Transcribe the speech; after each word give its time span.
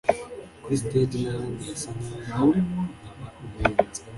kuri 0.61 0.79
stage 0.81 1.15
n’ahandi 1.21 1.61
hasa 1.69 1.89
nkaho 2.21 2.45
nkaba 2.65 3.25
umuhanzi 3.39 4.01